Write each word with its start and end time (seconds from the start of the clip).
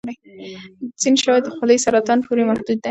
ځینې 1.01 1.17
شواهد 1.23 1.43
د 1.45 1.49
خولې 1.55 1.77
سرطان 1.85 2.19
پورې 2.25 2.43
محدود 2.49 2.67
دي. 2.77 2.77